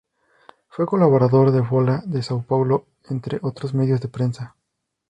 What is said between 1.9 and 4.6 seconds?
de São Paulo, entre otros medios de prensa.